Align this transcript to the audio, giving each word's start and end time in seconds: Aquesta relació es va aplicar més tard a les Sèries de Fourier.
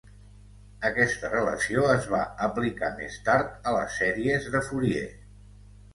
Aquesta 0.87 1.29
relació 1.33 1.83
es 1.97 2.09
va 2.15 2.21
aplicar 2.47 2.91
més 3.03 3.19
tard 3.31 3.71
a 3.73 3.77
les 3.79 4.01
Sèries 4.03 4.49
de 4.57 4.63
Fourier. 4.71 5.09